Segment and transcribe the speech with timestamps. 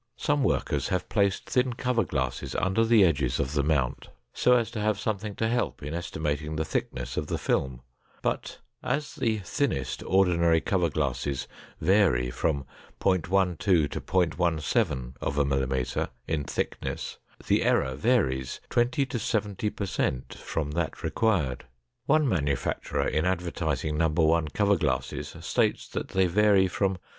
[0.17, 4.71] Some workers have placed thin cover glasses under the edges of the mount so as
[4.71, 7.83] to have something to help in estimating the thickness of the film,
[8.23, 11.47] but as the thinnest ordinary cover glasses
[11.79, 12.65] vary from
[12.99, 20.71] .12 to .17 mm in thickness, the error varies 20 to 70 per cent from
[20.71, 21.65] that required.
[22.07, 24.07] One manufacturer in advertising No.
[24.09, 26.99] 1 cover glasses states that they vary from 0.